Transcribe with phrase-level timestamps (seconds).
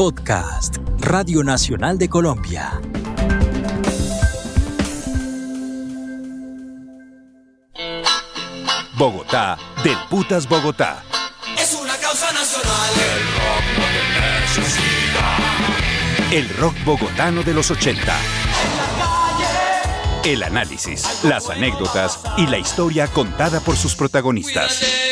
[0.00, 2.80] Podcast, Radio Nacional de Colombia.
[8.96, 11.04] Bogotá, del Putas Bogotá.
[11.58, 12.90] Es una causa nacional.
[16.32, 18.16] El rock bogotano de los 80.
[20.24, 25.09] El análisis, las anécdotas y la historia contada por sus protagonistas.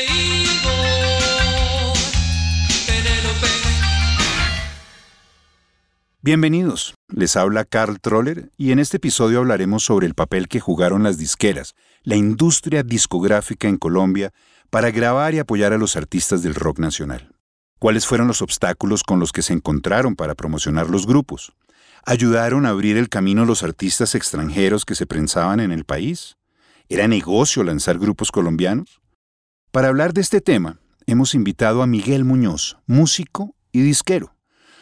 [6.28, 11.02] Bienvenidos, les habla Carl Troller y en este episodio hablaremos sobre el papel que jugaron
[11.02, 14.34] las disqueras, la industria discográfica en Colombia,
[14.68, 17.34] para grabar y apoyar a los artistas del rock nacional.
[17.78, 21.54] ¿Cuáles fueron los obstáculos con los que se encontraron para promocionar los grupos?
[22.04, 26.36] ¿Ayudaron a abrir el camino los artistas extranjeros que se prensaban en el país?
[26.90, 29.00] ¿Era negocio lanzar grupos colombianos?
[29.70, 34.34] Para hablar de este tema, hemos invitado a Miguel Muñoz, músico y disquero.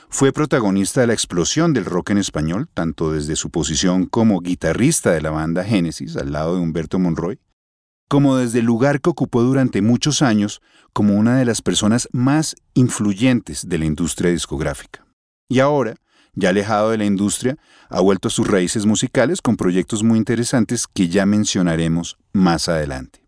[0.09, 5.10] Fue protagonista de la explosión del rock en español, tanto desde su posición como guitarrista
[5.10, 7.40] de la banda Génesis, al lado de Humberto Monroy,
[8.09, 10.62] como desde el lugar que ocupó durante muchos años
[10.93, 15.04] como una de las personas más influyentes de la industria discográfica.
[15.49, 15.96] Y ahora,
[16.34, 20.87] ya alejado de la industria, ha vuelto a sus raíces musicales con proyectos muy interesantes
[20.87, 23.27] que ya mencionaremos más adelante.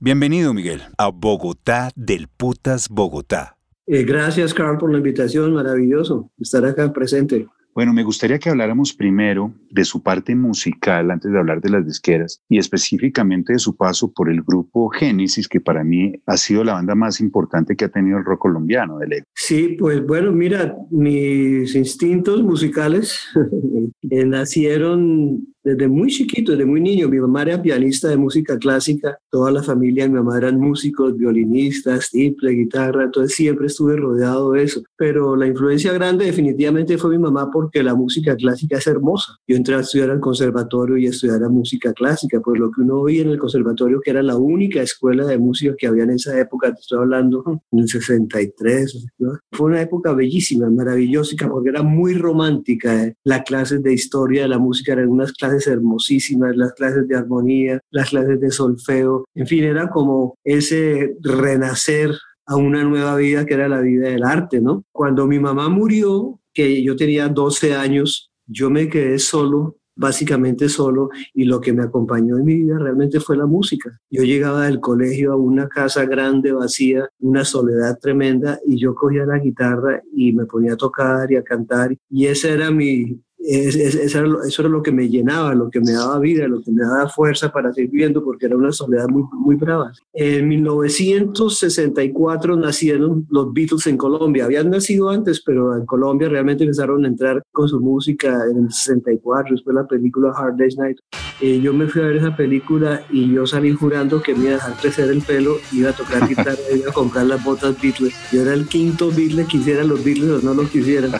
[0.00, 3.58] Bienvenido, Miguel, a Bogotá del Putas Bogotá.
[3.86, 5.54] Eh, gracias, Carl, por la invitación.
[5.54, 7.46] Maravilloso estar acá presente.
[7.74, 11.84] Bueno, me gustaría que habláramos primero de su parte musical antes de hablar de las
[11.84, 16.62] disqueras y específicamente de su paso por el grupo Génesis, que para mí ha sido
[16.62, 19.26] la banda más importante que ha tenido el rock colombiano de lejos.
[19.34, 23.26] Sí, pues bueno, mira, mis instintos musicales
[24.08, 27.08] eh, nacieron desde muy chiquito, desde muy niño.
[27.08, 31.16] Mi mamá era pianista de música clásica, toda la familia de mi mamá eran músicos,
[31.16, 34.82] violinistas, tiple, guitarra, entonces siempre estuve rodeado de eso.
[34.96, 39.38] Pero la influencia grande definitivamente fue mi mamá porque la música clásica es hermosa.
[39.46, 43.00] Yo entré a estudiar al conservatorio y a estudiar música clásica, pues lo que uno
[43.00, 46.38] oía en el conservatorio, que era la única escuela de música que había en esa
[46.38, 49.38] época, te estoy hablando en el 63, ¿no?
[49.52, 53.04] fue una época bellísima, maravillosa, porque era muy romántica.
[53.04, 53.16] ¿eh?
[53.24, 57.80] Las clases de historia de la música eran unas clases hermosísimas, las clases de armonía,
[57.90, 62.10] las clases de solfeo, en fin, era como ese renacer
[62.46, 64.84] a una nueva vida que era la vida del arte, ¿no?
[64.92, 71.10] Cuando mi mamá murió, que yo tenía 12 años, yo me quedé solo, básicamente solo,
[71.32, 73.98] y lo que me acompañó en mi vida realmente fue la música.
[74.10, 79.24] Yo llegaba del colegio a una casa grande, vacía, una soledad tremenda, y yo cogía
[79.24, 83.20] la guitarra y me ponía a tocar y a cantar, y ese era mi...
[83.46, 86.18] es- es- eso era, lo, eso era lo que me llenaba, lo que me daba
[86.18, 89.56] vida, lo que me daba fuerza para seguir viviendo, porque era una soledad muy, muy
[89.56, 89.92] brava.
[90.12, 94.44] En 1964 nacieron los Beatles en Colombia.
[94.44, 98.72] Habían nacido antes, pero en Colombia realmente empezaron a entrar con su música en el
[98.72, 100.98] 64, después la película Hard Day's Night.
[101.40, 104.50] Eh, yo me fui a ver esa película y yo salí jurando que me iba
[104.50, 108.14] a dejar crecer el pelo, iba a tocar guitarra, iba a comprar las botas Beatles.
[108.32, 111.10] Yo era el quinto Beatle, quisieran los Beatles o no los quisieran.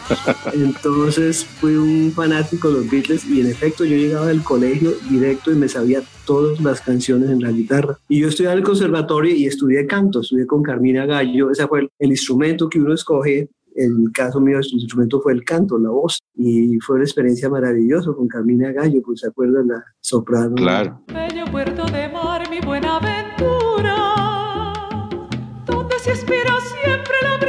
[0.52, 5.52] Entonces fui un fanático de los Beatles y en efecto yo llegaba del colegio directo
[5.52, 7.98] y me sabía todas las canciones en la guitarra.
[8.08, 11.80] Y yo estudié en el conservatorio y estudié canto, estudié con Carmina Gallo, ese fue
[11.80, 13.48] el, el instrumento que uno escoge.
[13.76, 17.48] En el caso mío, el instrumento fue el canto, la voz, y fue una experiencia
[17.48, 20.54] maravillosa con Carmina Gallo, pues se acuerdan la soprano.
[21.12, 23.97] Bello puerto de mar, mi buena aventura,
[25.66, 27.44] donde se espera siempre la.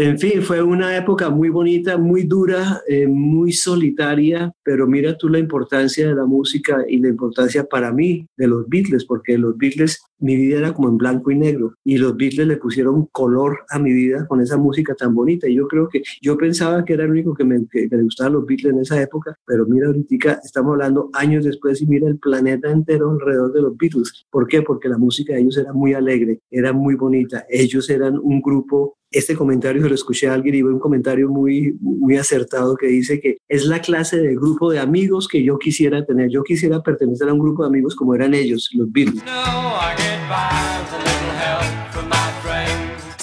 [0.00, 5.28] En fin, fue una época muy bonita, muy dura, eh, muy solitaria, pero mira tú
[5.28, 9.58] la importancia de la música y la importancia para mí de los Beatles, porque los
[9.58, 13.58] Beatles, mi vida era como en blanco y negro, y los Beatles le pusieron color
[13.70, 15.48] a mi vida con esa música tan bonita.
[15.48, 18.46] Y yo creo que yo pensaba que era el único que me, que, gustaban los
[18.46, 22.70] Beatles en esa época, pero mira ahorita estamos hablando años después y mira el planeta
[22.70, 24.26] entero alrededor de los Beatles.
[24.30, 24.62] ¿Por qué?
[24.62, 27.46] Porque la música de ellos era muy alegre, era muy bonita.
[27.50, 31.28] Ellos eran un grupo este comentario se lo escuché a alguien y fue un comentario
[31.28, 35.58] muy, muy acertado que dice que es la clase de grupo de amigos que yo
[35.58, 36.30] quisiera tener.
[36.30, 39.24] Yo quisiera pertenecer a un grupo de amigos como eran ellos, los Beatles.
[39.24, 39.72] No,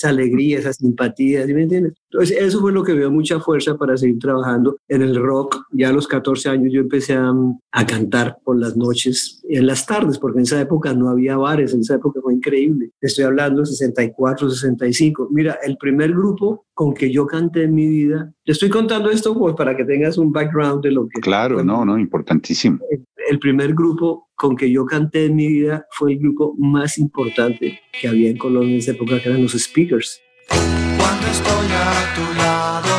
[0.05, 1.93] Esa alegría, esa simpatía, ¿sí me entiendes?
[2.11, 5.65] Entonces, eso fue lo que me dio mucha fuerza para seguir trabajando en el rock.
[5.71, 7.33] Ya a los 14 años yo empecé a,
[7.71, 11.73] a cantar por las noches, en las tardes, porque en esa época no había bares,
[11.73, 12.91] en esa época fue increíble.
[13.01, 15.29] Estoy hablando de 64, 65.
[15.31, 19.33] Mira, el primer grupo con que yo canté en mi vida, te estoy contando esto
[19.37, 21.21] pues para que tengas un background de lo que...
[21.21, 22.79] Claro, no, no, importantísimo.
[23.27, 27.81] El primer grupo con que yo canté en mi vida fue el grupo más importante
[27.99, 30.21] que había en Colombia en esa época, que eran los Speakers.
[30.47, 32.95] Cuando estoy a tu lado,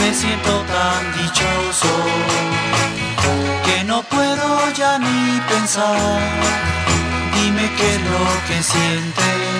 [0.00, 1.88] me siento tan dichoso
[3.66, 6.18] que no puedo ya ni pensar.
[7.34, 9.55] Dime qué es lo que sientes.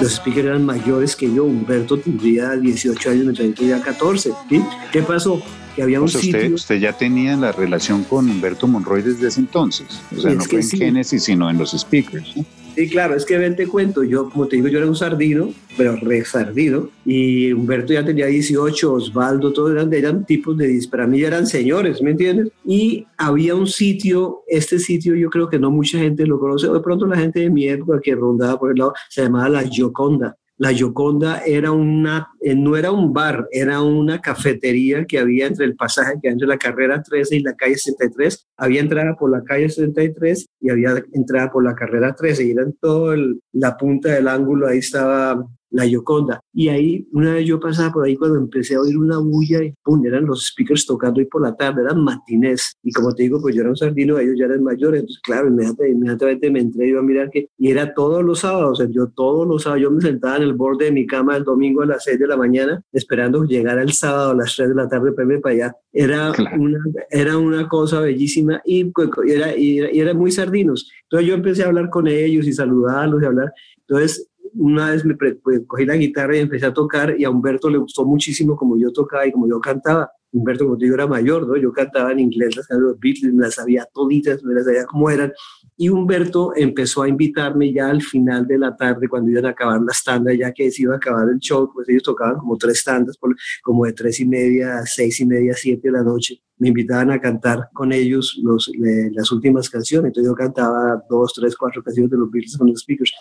[0.00, 1.44] Los speakers eran mayores que yo.
[1.44, 4.30] Humberto tendría 18 años, mientras yo tenía 14.
[4.48, 4.62] ¿sí?
[4.92, 5.42] ¿Qué pasó?
[5.76, 6.54] Que había un O sea, usted, sitio.
[6.54, 9.86] usted ya tenía la relación con Humberto Monroy desde ese entonces.
[10.16, 10.78] O sea, Es no fue en sí.
[10.78, 12.34] Genesis, sino en los speakers.
[12.74, 15.50] Sí, claro, es que ven, te cuento, yo, como te digo, yo era un sardino,
[15.76, 21.06] pero re sardino, y Humberto ya tenía 18, Osvaldo, todos eran, eran tipos de, para
[21.06, 22.50] mí eran señores, ¿me entiendes?
[22.64, 26.80] Y había un sitio, este sitio yo creo que no mucha gente lo conoce, de
[26.80, 30.36] pronto la gente de mi época que rondaba por el lado, se llamaba La Gioconda.
[30.56, 35.64] La Gioconda era una, eh, no era un bar, era una cafetería que había entre
[35.64, 38.46] el pasaje que entre la carrera 13 y la calle 63.
[38.56, 42.72] Había entrada por la calle 63 y había entrada por la carrera 13 y eran
[42.80, 46.40] todo el- la punta del ángulo, ahí estaba la Gioconda.
[46.52, 49.74] Y ahí, una vez yo pasaba por ahí cuando empecé a oír una bulla y
[49.82, 52.76] pum, eran los speakers tocando ahí por la tarde, eran matinés.
[52.82, 55.48] Y como te digo, pues yo era un sardino, ellos ya eran mayores, entonces claro,
[55.48, 58.86] inmediatamente, inmediatamente me entré yo a mirar que, y era todos los sábados, o sea,
[58.90, 61.82] yo todos los sábados, yo me sentaba en el borde de mi cama el domingo
[61.82, 64.88] a las 6 de la mañana, esperando llegar el sábado a las 3 de la
[64.88, 65.76] tarde para irme para allá.
[65.92, 66.60] Era, Claro.
[66.60, 66.78] una,
[67.10, 70.88] era una cosa bellísima y, pues, y era, y, era, y eran muy sardinos.
[71.04, 73.52] Entonces yo empecé a hablar con ellos y saludarlos y hablar.
[73.86, 75.36] Entonces, una vez me pues,
[75.66, 78.92] cogí la guitarra y empecé a tocar y a Humberto le gustó muchísimo como yo
[78.92, 80.10] tocaba y como yo cantaba.
[80.32, 81.56] Humberto, como te digo, era mayor, ¿no?
[81.56, 84.84] Yo cantaba en inglés las canciones de Beatles, me las sabía toditas, me las sabía
[84.84, 85.32] cómo eran.
[85.76, 89.80] Y Humberto empezó a invitarme ya al final de la tarde, cuando iban a acabar
[89.80, 92.82] las tandas, ya que se iba a acabar el show, pues ellos tocaban como tres
[92.82, 93.16] tandas,
[93.62, 96.40] como de tres y media seis y media, siete de la noche.
[96.58, 100.08] Me invitaban a cantar con ellos los, le- las últimas canciones.
[100.08, 103.12] Entonces yo cantaba dos, tres, cuatro canciones de los Beatles con los speakers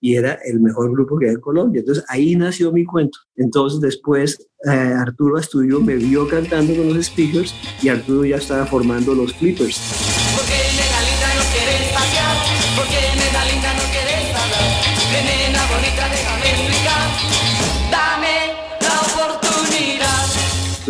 [0.00, 1.80] y era el mejor grupo que había en Colombia.
[1.80, 3.18] Entonces ahí nació mi cuento.
[3.36, 8.66] Entonces después eh, Arturo Astudillo me vio cantando con los speakers y Arturo ya estaba
[8.66, 10.19] formando los Clippers.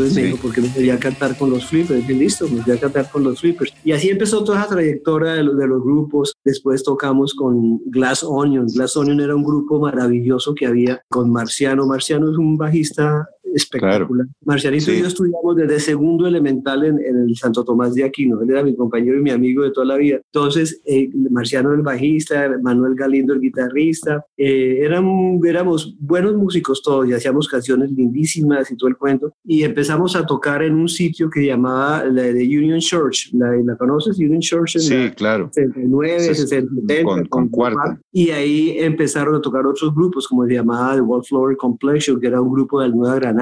[0.01, 0.27] Entonces me Sí.
[0.33, 2.09] dijo, ¿por qué no quería cantar con los Flippers?
[2.09, 3.73] Y listo, me fui a cantar con los Flippers.
[3.85, 6.33] Y así empezó toda esa trayectoria de los, de los grupos.
[6.45, 8.67] Después tocamos con Glass Onion.
[8.67, 11.87] Glass Onion era un grupo maravilloso que había con Marciano.
[11.87, 14.27] Marciano es un bajista espectacular.
[14.45, 15.01] Marcianito y Sí.
[15.01, 18.41] yo estudiamos desde segundo elemental en, en el Santo Tomás de Aquino.
[18.43, 20.21] Él era mi compañero y mi amigo de toda la vida.
[20.33, 24.25] Entonces, eh, Marciano el bajista, Manuel Galindo el guitarrista.
[24.37, 25.05] eh, eran,
[25.47, 29.33] éramos buenos músicos todos y hacíamos canciones lindísimas y todo el cuento.
[29.45, 33.31] Y empezamos a tocar en un sitio que llamaba la de Union Church.
[33.33, 34.19] ¿La, la conoces?
[34.19, 35.51] Union Church en Sí, la claro.
[35.53, 36.71] 69, Sí, 60,
[37.05, 38.01] con- con cuarta.
[38.13, 42.41] Y ahí empezaron a tocar otros grupos, como se llamaba The Wallflower Complexion, que era
[42.41, 43.40] un grupo de Nueva Granada.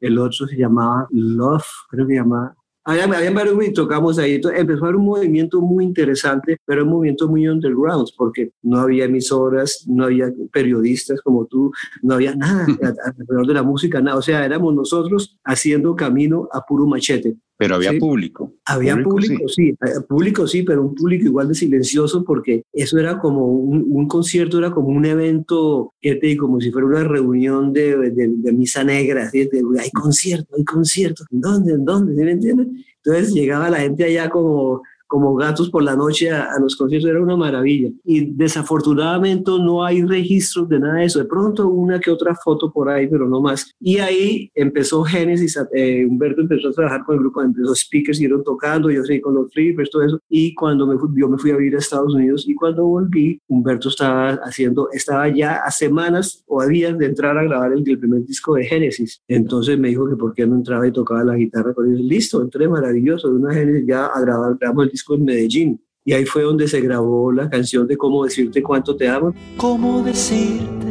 [0.00, 2.54] El otro se llamaba Love, creo que llamaba.
[2.84, 4.34] Había, había varios y tocamos ahí.
[4.34, 8.78] Entonces, empezó a haber un movimiento muy interesante, pero un movimiento muy underground, porque no
[8.78, 11.72] había emisoras, no había periodistas como tú,
[12.02, 12.64] no había nada
[13.04, 14.16] alrededor de la música, nada.
[14.16, 17.36] O sea, éramos nosotros haciendo camino a puro machete.
[17.58, 17.98] Pero había Sí.
[17.98, 18.52] público.
[18.66, 19.68] Había público, sí.
[19.70, 24.06] eh, público sí, pero un público igual de silencioso porque eso era como un, un
[24.06, 28.52] concierto, era como un evento, te digo, como si fuera una reunión de, de, de
[28.52, 29.48] misa negra, ¿sí?
[29.50, 31.72] De, hay concierto, hay concierto, ¿en dónde?
[31.72, 32.14] ¿En dónde?
[32.14, 32.68] ¿Sí me entiendes?
[33.04, 37.10] Entonces llegaba la gente allá como, como gatos por la noche a, a los conciertos,
[37.10, 37.90] era una maravilla.
[38.04, 41.18] Y desafortunadamente no hay registros de nada de eso.
[41.18, 43.72] De pronto una que otra foto por ahí, pero no más.
[43.80, 48.42] Y ahí empezó Génesis, eh, Humberto empezó a trabajar con el grupo, empezó speakers, siguieron
[48.42, 50.20] tocando, yo seguí con los flippers, todo eso.
[50.28, 53.88] Y cuando me yo me fui a vivir a Estados Unidos y cuando volví, Humberto
[53.88, 57.98] estaba haciendo, estaba ya a semanas o a días de entrar a grabar el, el
[57.98, 59.20] primer disco de Génesis.
[59.28, 62.00] Entonces me dijo que por qué no entraba y tocaba la guitarra con ellos.
[62.00, 65.80] Listo, entré maravilloso, de una Génesis ya a grabar, grabamos el disco en Medellín.
[66.04, 69.34] Y ahí fue donde se grabó la canción de cómo decirte cuánto te amo.
[69.56, 70.86] ¿Cómo decirte?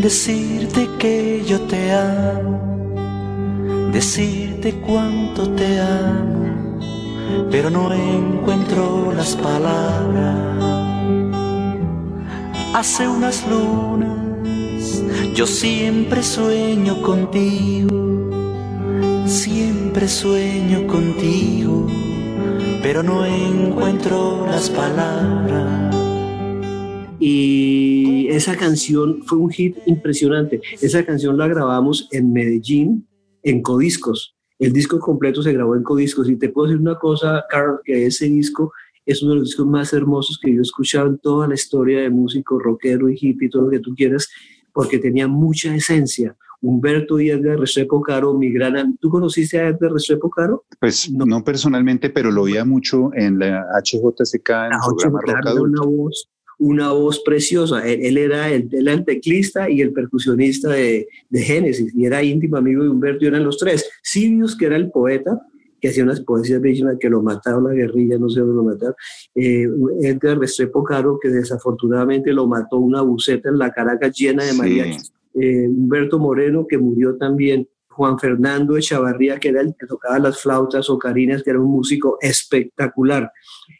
[0.00, 2.90] Decirte que yo te amo,
[3.92, 6.78] decirte cuánto te amo,
[7.50, 10.54] pero no encuentro las palabras.
[12.74, 14.24] Hace unas lunas
[15.34, 18.30] yo siempre sueño contigo,
[19.26, 21.88] siempre sueño contigo,
[22.84, 25.96] pero no encuentro las palabras.
[27.18, 30.60] Y esa canción fue un hit impresionante.
[30.82, 33.08] Esa canción la grabamos en Medellín,
[33.42, 34.36] en Codiscos.
[34.58, 36.28] El disco completo se grabó en Codiscos.
[36.28, 38.70] Y te puedo decir una cosa, Carl, que ese disco
[39.06, 42.02] es uno de los discos más hermosos que yo he escuchado en toda la historia
[42.02, 44.28] de músico, rockero y hippie, todo lo que tú quieras,
[44.74, 46.36] porque tenía mucha esencia.
[46.64, 48.96] Humberto y Edgar Restrepo Caro, mi gran...
[48.96, 50.64] ¿Tú conociste a Edgar Restrepo Caro?
[50.80, 55.82] Pues no, personalmente, pero lo oía mucho en la HJCK, en el programa Rock Adulto.
[55.82, 57.86] Una voz, una voz preciosa.
[57.86, 62.22] Él, era el, él era el teclista y el percusionista de, de Génesis y era
[62.22, 63.86] íntimo amigo de Humberto y eran los tres.
[64.02, 65.38] Sirius, que era el poeta,
[65.82, 68.94] que hacía unas poesías bellísimas, que lo mataron la guerrilla, no sé dónde lo mataron.
[69.34, 69.68] Eh,
[70.00, 75.12] Edgar Restrepo Caro, que desafortunadamente lo mató una buceta en la Caracas llena de Sí.
[75.34, 77.68] Eh, Humberto Moreno, que murió también.
[77.88, 81.70] Juan Fernando Echavarría, que era el que tocaba las flautas o carinas, que era un
[81.70, 83.30] músico espectacular.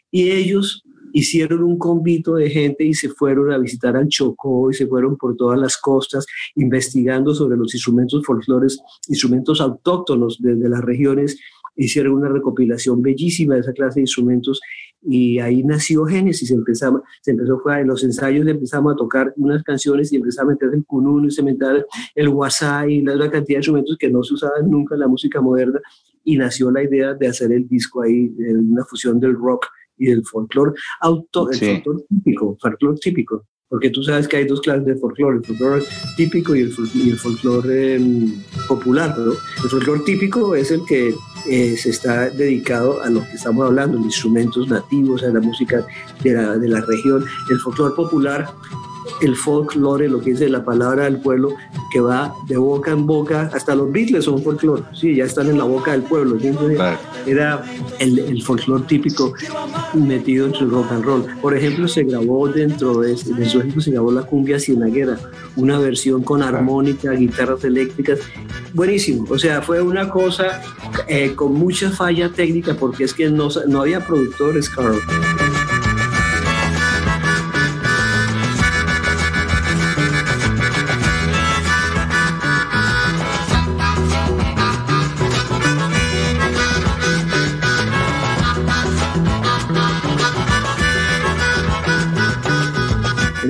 [0.09, 4.73] Y ellos hicieron un convito de gente y se fueron a visitar al Chocó y
[4.73, 10.69] se fueron por todas las costas investigando sobre los instrumentos folclores, instrumentos autóctonos de, de
[10.69, 11.37] las regiones.
[11.77, 14.61] Hicieron una recopilación bellísima de esa clase de instrumentos
[15.07, 16.51] y ahí nació Génesis.
[16.51, 20.53] Empezamos, se empezó fue en los ensayos, empezamos a tocar unas canciones y empezamos a
[20.53, 21.85] meter el cununo y se meter
[22.15, 25.07] el guasá y la, la cantidad de instrumentos que no se usaban nunca en la
[25.07, 25.79] música moderna
[26.23, 30.23] y nació la idea de hacer el disco ahí, una fusión del rock y del
[30.25, 31.65] folclore auto, el Sí.
[31.67, 35.83] folclore típico, folclore típico, porque tú sabes que hay dos clases de folclore, el folclore
[36.15, 39.31] típico y el, y el folclore em, popular, ¿no?
[39.31, 41.13] El folclore típico es el que
[41.49, 45.85] eh, se está dedicado a lo que estamos hablando, los instrumentos nativos, a la música
[46.23, 47.25] de la, de la región.
[47.49, 48.47] El folclore popular,
[49.21, 51.49] el folklore, lo que dice la palabra del pueblo,
[51.91, 55.57] que va de boca en boca, hasta los Beatles son folclore, sí, ya están en
[55.57, 56.39] la boca del pueblo.
[56.39, 56.47] ¿sí?
[56.47, 56.97] Entonces, Claro.
[57.25, 57.63] era
[57.99, 59.33] el, el folclore típico
[59.93, 61.25] metido entre el rock and roll.
[61.41, 65.17] Por ejemplo, se grabó dentro de, de su disco, se grabó la cumbia cienaguera,
[65.55, 68.19] una versión con armónica, guitarras eléctricas,
[68.73, 69.25] buenísimo.
[69.29, 70.61] O sea, fue una cosa
[71.07, 74.95] eh, con mucha falla técnica porque es que no, no había productores, Carl.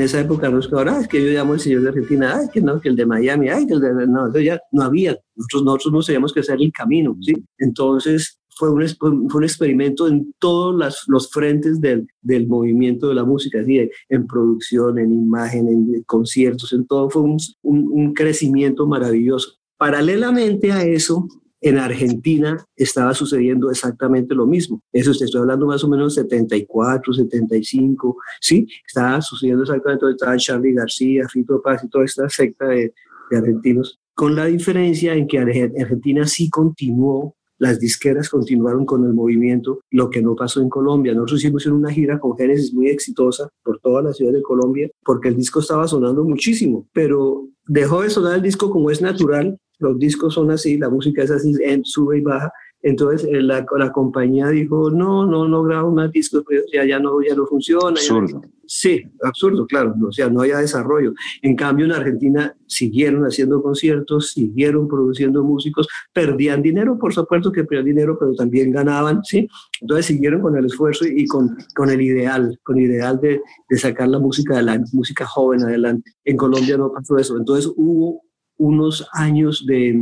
[0.05, 2.38] Esa época no es que ahora, "Ah, es que yo llamo el señor de Argentina,
[2.38, 3.93] ay, que no, que el de Miami, ay, que el de...
[4.07, 7.33] No, entonces ya no había, nosotros, nosotros no sabíamos que hacer el camino, ¿sí?
[7.57, 13.15] Entonces fue un, fue un experimento en todos las, los frentes del, del movimiento de
[13.15, 13.89] la música, ¿sí?
[14.09, 19.55] en producción, en imagen, en conciertos, en todo, fue un, un, un crecimiento maravilloso.
[19.77, 21.27] Paralelamente a eso,
[21.62, 24.81] en Argentina estaba sucediendo exactamente lo mismo.
[24.91, 28.67] Eso te estoy hablando más o menos 74, 75, ¿sí?
[28.88, 32.93] Estaba sucediendo exactamente, estaba Charlie García, Fito Paz y toda esta secta de,
[33.31, 39.05] de argentinos, con la diferencia en que Arge- Argentina sí continuó las disqueras continuaron con
[39.05, 41.13] el movimiento, lo que no pasó en Colombia.
[41.13, 45.29] Nosotros hicimos una gira con Génesis muy exitosa por toda la ciudad de Colombia, porque
[45.29, 49.57] el disco estaba sonando muchísimo, pero dejó de sonar el disco como es natural.
[49.79, 52.51] Los discos son así, la música es así, en, sube y baja.
[52.82, 57.00] Entonces eh, la, la compañía dijo, no, no, no grabo más discos, pues, ya, ya,
[57.00, 58.00] no, ya no funciona.
[58.00, 58.41] ya Absurdo.
[58.67, 61.13] Sí, absurdo, claro, o sea, no había desarrollo.
[61.41, 67.63] En cambio, en Argentina siguieron haciendo conciertos, siguieron produciendo músicos, perdían dinero, por supuesto que
[67.63, 69.48] perdían dinero, pero también ganaban, ¿sí?
[69.82, 73.77] Entonces siguieron con el esfuerzo y con, con el ideal, con el ideal de, de
[73.77, 76.12] sacar la música adelante, música joven adelante.
[76.24, 77.38] En Colombia no pasó eso.
[77.38, 78.22] Entonces hubo
[78.57, 79.95] unos años de,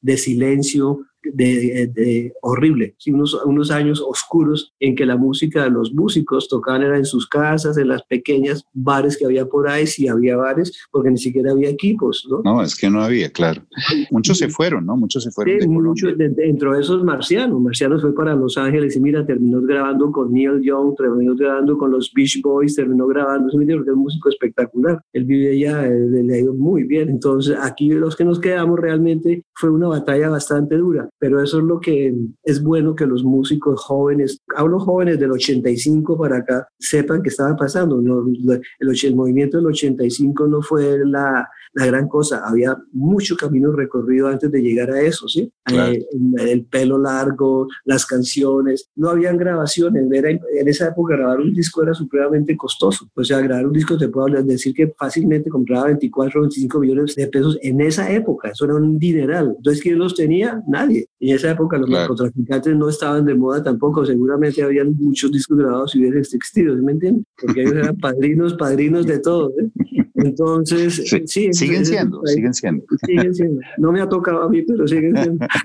[0.00, 3.10] de silencio, de, de horrible, ¿sí?
[3.10, 7.26] unos, unos años oscuros en que la música de los músicos tocaban era en sus
[7.28, 11.52] casas, en las pequeñas bares que había por ahí, si había bares, porque ni siquiera
[11.52, 12.40] había equipos, ¿no?
[12.44, 13.62] No, es que no había, claro.
[14.10, 14.96] Muchos se fueron, ¿no?
[14.96, 18.56] Muchos se fueron Sí, de mucho, de- dentro de esos marcianos, marcianos fue para Los
[18.58, 23.06] Ángeles y mira, terminó grabando con Neil Young, terminó grabando con los Beach Boys, terminó
[23.06, 27.08] grabando, ¿sí porque es un músico espectacular, él vive allá, le ha ido muy bien,
[27.08, 31.64] entonces aquí los que nos quedamos realmente fue una batalla bastante dura, pero eso es
[31.64, 37.22] lo que es bueno que los músicos jóvenes, hablo jóvenes del 85 para acá, sepan
[37.22, 42.42] que estaba pasando, no, el, el movimiento del 85 no fue la, la gran cosa,
[42.46, 45.52] había mucho camino recorrido antes de llegar a eso, ¿sí?
[45.62, 45.92] Claro.
[45.92, 46.06] Eh,
[46.38, 51.82] el pelo largo, las canciones, no habían grabaciones, era, en esa época grabar un disco
[51.82, 56.40] era supremamente costoso, o sea, grabar un disco te puedo decir que fácilmente compraba 24
[56.40, 60.14] o 25 millones de pesos en esa época, eso era un dineral, entonces ¿quién los
[60.14, 60.62] tenía?
[60.66, 62.02] Nadie, en esa época los Claro.
[62.02, 66.82] narcotraficantes no estaban de moda tampoco, seguramente habían muchos discos grabados y hubiesen existido, ¿sí
[66.82, 67.24] ¿me entiendes?
[67.40, 70.02] Porque ellos eran padrinos, padrinos de todo, ¿eh?
[70.18, 72.84] Entonces, Sí, sí, siguen ese siendo, país- siguen siendo.
[73.06, 73.60] siguen siendo.
[73.78, 75.46] No me ha tocado a mí, pero siguen siendo.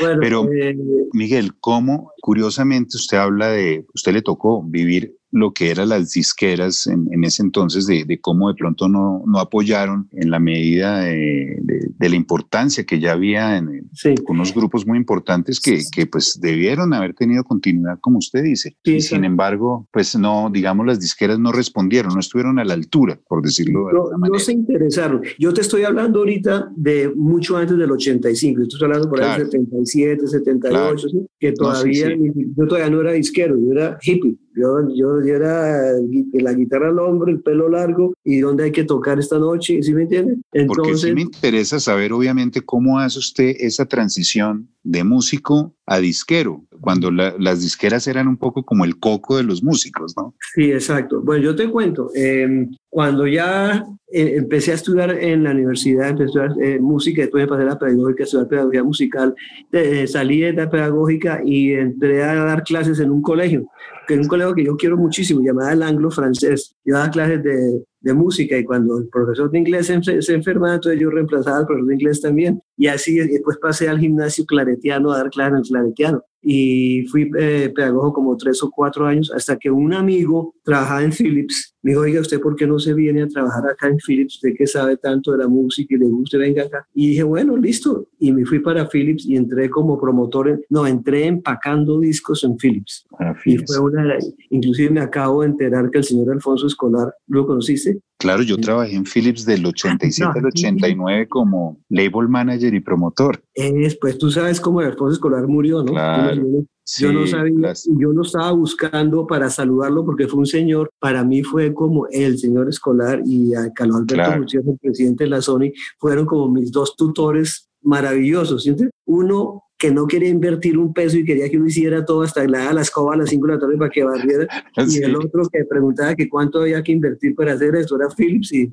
[0.00, 0.76] Bueno, Pero- eh,
[1.12, 6.86] Miguel, ¿cómo, curiosamente, usted habla de, usted le tocó vivir lo que eran las disqueras
[6.86, 11.00] en, en ese entonces, de, de cómo de pronto no, no apoyaron en la medida
[11.00, 15.80] de, de- de la importancia que ya había en, sí, unos grupos muy importantes que,
[15.92, 18.76] que pues debieron haber tenido continuidad, como usted dice.
[18.84, 22.74] Sí, y sin embargo, pues no, digamos, las disqueras no respondieron, no estuvieron a la
[22.74, 24.38] altura, por decirlo de no, alguna no manera.
[24.44, 25.22] se interesaron.
[25.38, 28.62] Yo te estoy hablando ahorita de mucho antes del 85.
[28.62, 29.42] Estoy hablando por ahí Claro.
[29.44, 31.26] del 77, 78, ¿sí?
[31.40, 34.36] que todavía, sí, yo todavía no era disquero, yo era hippie.
[34.58, 35.92] Yo, yo, yo era
[36.32, 39.94] la guitarra al hombro, el pelo largo y dónde hay que tocar esta noche, ¿sí
[39.94, 40.38] me entiendes?
[40.66, 46.62] Porque sí me interesa saber, obviamente, cómo hace usted esa transición de músico a disquero,
[46.80, 50.34] cuando la- las disqueras eran un poco como el coco de los músicos, ¿no?
[50.54, 51.22] Sí, exacto.
[51.22, 56.38] Bueno, yo te cuento, eh, cuando ya eh, empecé a estudiar en la universidad, empecé
[56.40, 59.34] a estudiar eh, música, después me pasé a la pedagógica, a estudiar pedagogía musical,
[59.72, 63.66] eh, salí de la pedagógica y entré a dar clases en un colegio,
[64.06, 66.74] que es un colegio que yo quiero muchísimo, llamado el Anglo Francés.
[66.84, 70.74] Yo daba clases de, de música y cuando el profesor de inglés se, se enfermaba,
[70.74, 72.62] entonces yo reemplazaba al profesor de inglés también.
[72.76, 77.30] Y así después pasé al gimnasio claretiano a dar clases en el claretiano y fui
[77.38, 81.90] eh, pedagogo como tres o cuatro años hasta que un amigo trabajaba en Philips me
[81.92, 84.36] dijo, oiga, ¿usted por qué no se viene a trabajar acá en Philips?
[84.36, 86.86] Usted que sabe tanto de la música y le gusta, venga acá.
[86.94, 88.08] Y dije, bueno, listo.
[88.18, 92.56] Y me fui para Philips y entré como promotor, en- no, entré empacando discos en
[92.56, 93.06] Philips.
[93.18, 94.16] Ah, Y fue una,
[94.50, 98.00] inclusive me acabo de enterar que el señor Alfonso Escolar, ¿lo conociste?
[98.18, 100.48] Claro, yo trabajé en Philips del 87 al No.
[100.48, 103.40] 89 como label manager y promotor.
[103.54, 105.92] Es, pues tú sabes cómo Alfonso Escolar murió, ¿no?
[105.92, 106.34] Claro.
[106.34, 106.66] Yo no-
[106.98, 110.90] yo no Sí, sabía, las- yo no estaba buscando para saludarlo porque fue un señor,
[110.98, 114.44] para mí fue como el señor escolar y a Carlos Alberto Claro.
[114.72, 118.62] El presidente de la Sony, fueron como mis dos tutores maravillosos.
[118.64, 118.90] ¿sientes?
[119.06, 122.72] Uno que no quería invertir un peso y quería que uno hiciera todo hasta daba
[122.72, 125.42] la escoba a las 5 de la tarde para que barriera, y Sí, el otro
[125.52, 128.68] que preguntaba que cuánto había que invertir para hacer eso era Philips y,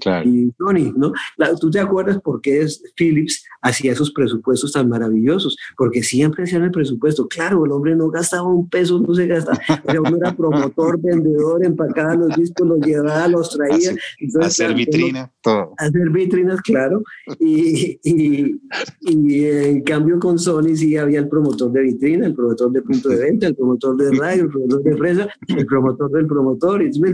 [0.00, 0.28] claro.
[0.28, 1.12] y Sony, ¿no?
[1.36, 5.56] La- ¿Tú te acuerdas por qué es Philips hacía esos presupuestos tan maravillosos?
[5.76, 7.26] Porque siempre hacían el presupuesto.
[7.28, 9.58] Claro, el hombre no gastaba un peso, no se gastaba.
[9.84, 13.76] O sea, uno era promotor, vendedor, empacaba los discos, los llevaba, los traía.
[13.92, 15.74] Hacer- Entonces, Hacer claro, uno- vitrina, todo.
[15.78, 17.02] hacer vitrinas, claro.
[17.38, 18.60] Y, y,
[19.00, 23.08] y en cambio con Sony sí había el promotor de vitrina, el promotor de punto
[23.08, 26.82] de venta, el promotor de radio, el promotor de fresa, el promotor del promotor.
[26.82, 27.08] ¿y tú me?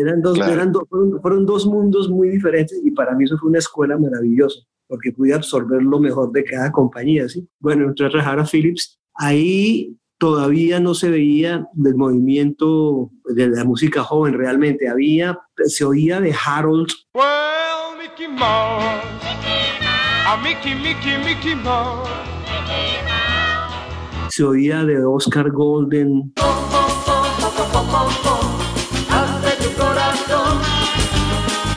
[0.00, 0.52] Eran dos, Claro.
[0.52, 3.96] eran dos, fueron, fueron dos mundos muy diferentes y para mí eso fue una escuela
[3.96, 7.28] maravillosa porque pude absorber lo mejor de cada compañía.
[7.28, 7.46] ¿sí?
[7.60, 8.98] Bueno, entré a trabajar a Philips.
[9.14, 14.88] Ahí todavía no se veía del movimiento de la música joven realmente.
[14.88, 19.67] Había, se oía de Harold Well, Mickey Mouse.
[20.30, 22.06] A Mickey, Mickey, Mickey Mouse.
[24.28, 26.34] se oía de Oscar Golden,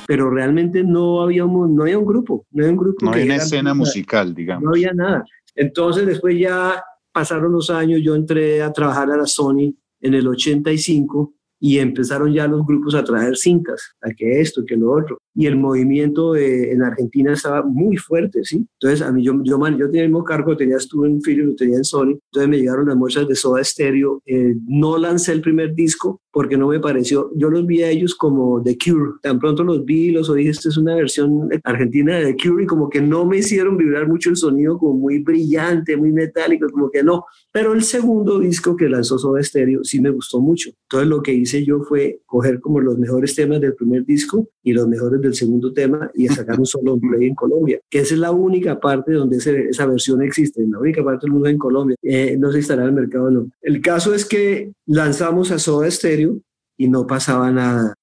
[0.05, 3.05] pero realmente no había un, no había un grupo, no había un grupo.
[3.05, 4.63] No hay una escena "Mira, musical, digamos.
[4.65, 5.23] No había nada.
[5.55, 6.83] Entonces después ya
[7.13, 12.33] pasaron los años, yo entré a trabajar a la Sony en el 85 y empezaron
[12.33, 15.19] ya los grupos a traer cintas, a que esto, que lo otro.
[15.33, 18.65] Y el movimiento eh, en Argentina estaba muy fuerte, ¿sí?
[18.81, 21.47] Entonces a mí, yo, yo, man- yo tenía el mismo cargo, tenías tú en Philips,
[21.47, 24.21] lo tenía en Sony, entonces me llegaron las muestras de Soda Stereo.
[24.25, 28.15] Eh, no lancé el primer disco porque no me pareció, yo los vi a ellos
[28.15, 32.33] como The Cure, tan pronto los vi, los oí, esta es una versión argentina de
[32.33, 35.97] The Cure y como que no me hicieron vibrar mucho el sonido, como muy brillante,
[35.97, 37.25] muy metálico, como que no.
[37.51, 40.69] Pero el segundo disco que lanzó Soda Stereo sí me gustó mucho.
[40.83, 44.71] Entonces lo que hice yo fue coger como los mejores temas del primer disco y
[44.73, 48.13] los mejores del segundo tema y a sacar un solo play en Colombia, que esa
[48.15, 51.57] es la única parte donde ese- esa versión existe, la única parte del mundo en
[51.57, 51.95] Colombia.
[52.01, 53.47] Eh, no sé si estará en el mercado no.
[53.61, 56.39] El caso es que lanzamos a Soda Stereo
[56.77, 57.93] y no pasaba nada.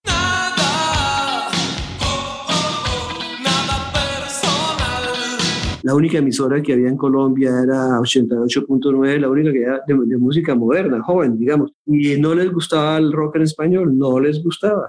[5.83, 10.17] La única emisora que había en Colombia era 88.9, la única que era de, de
[10.19, 11.73] música moderna, joven, digamos.
[11.87, 14.89] Y no les gustaba el rock en español, no les gustaba.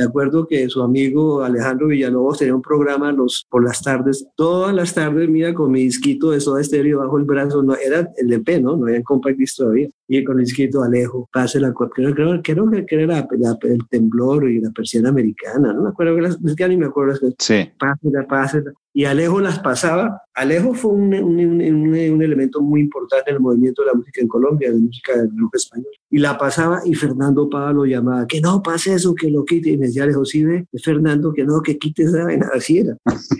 [0.00, 4.74] Me acuerdo que su amigo Alejandro Villalobos tenía un programa los, por las tardes, todas
[4.74, 8.32] las tardes, mira, con mi disquito de soda estéreo bajo el brazo, no, era el
[8.32, 8.78] EP, ¿no?
[8.78, 9.90] No había compact disc todavía.
[10.12, 13.28] Y con el escrito Alejo, pase la creo, creo, creo que era
[13.62, 17.70] el temblor y la persiana americana, no me acuerdo, es que ni me acuerdo, sí.
[17.78, 18.72] pásela, pásela.
[18.92, 20.20] Y Alejo las pasaba.
[20.34, 24.20] Alejo fue un, un, un, un, elemento muy importante en el movimiento de la música
[24.20, 25.92] en Colombia, de música del grupo español.
[26.10, 29.70] Y la pasaba y Fernando Pablo llamaba, que no pase eso, que lo quite.
[29.70, 32.96] Y me decía Alejo, sí ve, Fernando, que no, que quite esa vaina, así era.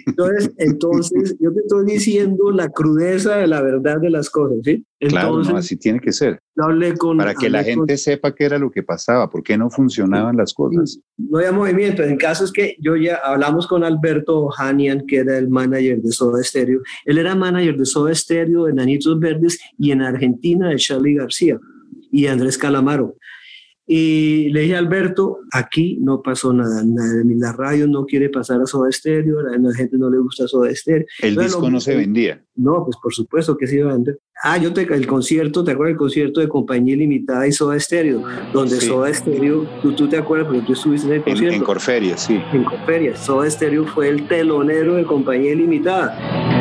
[0.06, 4.86] Entonces, entonces, yo te estoy diciendo la crudeza de la verdad de las cosas, ¿sí?
[5.08, 6.40] Claro, no, así tiene que ser.
[6.56, 9.70] Hablé con, Para que la gente sepa qué era lo que pasaba, por qué no
[9.70, 11.00] funcionaban las cosas.
[11.16, 12.02] No había movimiento.
[12.02, 16.12] En caso es que yo ya hablamos con Alberto Hanian, que era el manager de
[16.12, 16.80] Soda Stereo.
[17.04, 21.58] Él era manager de Soda Stereo, de Nanitos Verdes y en Argentina de Charlie García
[22.12, 23.16] y Andrés Calamaro.
[23.92, 28.60] Y le dije a Alberto, aquí no pasó nada, nada, la radio no quiere pasar
[28.60, 31.06] a Soda Stereo, a la gente no le gusta Soda Stereo.
[31.20, 32.40] El disco no se vendía.
[32.54, 34.20] No, pues por supuesto que se iba a vender.
[34.44, 38.22] Ah, yo te, el concierto, ¿te acuerdas del concierto de Compañía Limitada y Soda Stereo?
[38.52, 41.54] Donde Soda Stereo, tú, tú, te acuerdas porque tú estuviste en el concierto.
[41.56, 42.40] En, en Corferia, sí.
[42.52, 46.59] En Corferia, Soda Stereo fue el telonero de Compañía Limitada.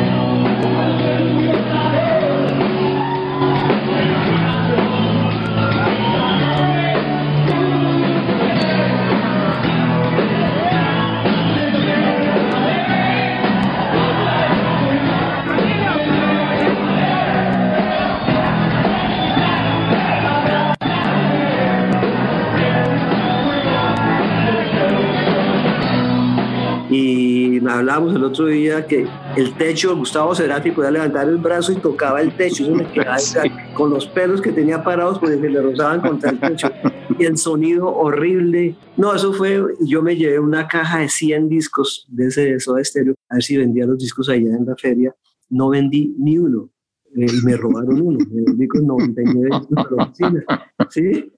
[27.60, 31.76] Y hablábamos el otro día que el techo, Gustavo Cerati podía levantar el brazo y
[31.76, 33.18] tocaba el techo, eso me quedaba
[33.74, 36.70] con los pelos que tenía parados porque se le rozaban contra el techo.
[37.18, 38.76] Y el sonido horrible.
[38.96, 43.14] No, eso fue, yo me llevé una caja de 100 discos de ese Soda Stereo,
[43.28, 45.14] a ver si vendía los discos allá en la feria.
[45.50, 46.70] No vendí ni uno.
[47.16, 50.44] Eh, y me robaron uno, me vendí con 99 discos la oficina.
[50.88, 51.32] ¿Sí?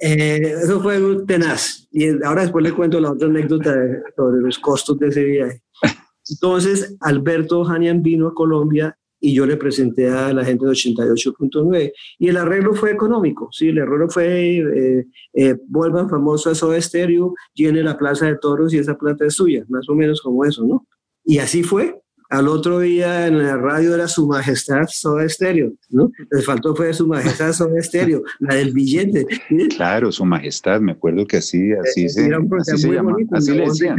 [0.00, 1.88] Eh, eso fue tenaz.
[1.90, 3.74] Y ahora después le cuento la otra anécdota
[4.16, 5.62] sobre los costos de ese viaje.
[6.28, 11.92] Entonces, Alberto Hanian vino a Colombia y yo le presenté a la gente de 88.9
[12.18, 16.78] y el arreglo fue económico, sí, el arreglo fue eh, eh, vuelvan famoso a Soda
[16.78, 20.44] Stereo, llene la plaza de toros y esa plata es suya, más o menos como
[20.44, 20.86] eso, ¿no?
[21.24, 22.02] Y así fue,
[22.34, 26.10] al otro día en la radio era Su Majestad Soda Estéreo, ¿no?
[26.30, 29.26] Les faltó fue Su Majestad Soda Estéreo, la del billete.
[29.76, 33.98] Claro, Su Majestad, me acuerdo que así, así se, así se llama, así le decían.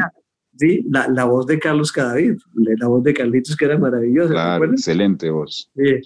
[0.57, 4.31] Sí, la, la, voz de Carlos Cadavid, la voz de Carlitos que era maravillosa.
[4.31, 5.69] Claro, excelente voz.
[5.75, 6.01] Sí.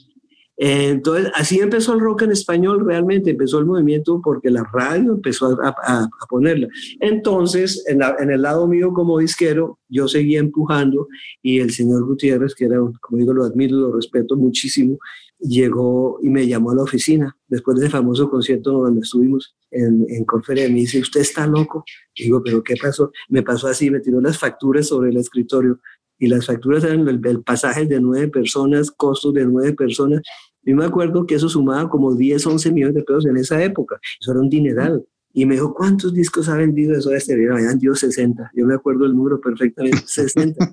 [0.62, 5.58] Entonces, así empezó el rock en español realmente, empezó el movimiento porque la radio empezó
[5.62, 6.68] a, a, a ponerla.
[7.00, 11.08] Entonces, en, la, en, el lado mío como disquero, yo seguía empujando
[11.42, 14.98] y el señor Gutiérrez, que era, como digo, lo admiro, lo respeto muchísimo,
[15.40, 20.06] llegó y me llamó a la oficina después de ese famoso concierto donde estuvimos en,
[20.10, 20.74] en conferencia.
[20.74, 21.86] Me dice, ¿usted está loco?
[22.14, 23.14] Y digo, ¿pero qué pasó?
[23.30, 25.80] Me pasó así, me tiró las facturas sobre el escritorio
[26.22, 30.22] y las facturas eran el, el pasaje de nueve personas, costos de nueve personas.
[30.64, 34.00] Yo me acuerdo que eso sumaba como 10, 11 millones de pesos en esa época.
[34.20, 35.06] Eso era un dineral.
[35.32, 37.34] Y me dijo, ¿cuántos discos ha vendido eso de este?
[37.34, 38.52] Habían vendido 60.
[38.56, 40.72] Yo me acuerdo el número perfectamente, 60.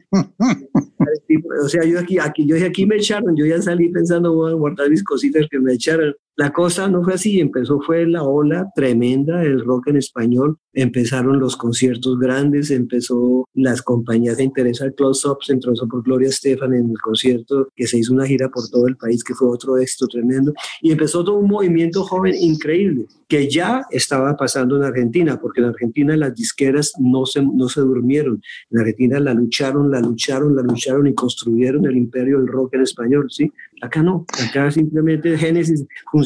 [1.63, 3.37] o sea, yo aquí, aquí, yo aquí me echaron.
[3.37, 6.15] Yo ya salí pensando, voy a guardar mis cositas que me echaron.
[6.39, 10.59] La cosa no fue así, empezó, fue la ola tremenda del rock en español.
[10.75, 16.29] Empezaron los conciertos grandes, empezó las compañías de interés al close-up, se entró por Gloria
[16.29, 19.49] Estefan en el concierto que se hizo una gira por todo el país, que fue
[19.49, 20.53] otro éxito tremendo.
[20.83, 25.69] Y empezó todo un movimiento joven increíble, que ya estaba pasando en Argentina, porque en
[25.69, 28.43] Argentina las disqueras no se, no se durmieron.
[28.71, 32.83] En Argentina la lucharon, la lucharon, la lucharon y construyeron el imperio del rock en
[32.83, 33.51] español, ¿sí?
[33.83, 36.26] Acá no, acá simplemente Génesis funcionó,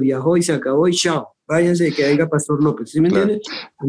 [0.00, 1.28] viajó y se acabó y chao.
[1.46, 3.44] Váyanse, que venga Pastor López, ¿sí me claro, entiende?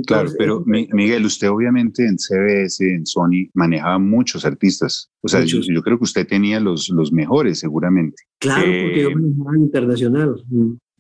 [0.06, 5.10] claro, pero Miguel, usted obviamente en CBS, en Sony, manejaba muchos artistas.
[5.22, 8.24] O sea, yo, yo, creo que usted tenía los, los mejores, seguramente.
[8.40, 10.46] Claro, eh, porque yo manejaba internacional.